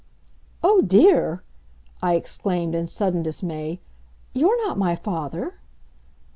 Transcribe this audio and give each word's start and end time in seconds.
"Oh, 0.63 0.81
dear!" 0.81 1.43
I 2.01 2.15
exclaimed 2.15 2.73
in 2.73 2.87
sudden 2.87 3.21
dismay. 3.21 3.81
"You're 4.33 4.57
not 4.65 4.79
my 4.79 4.95
father." 4.95 5.59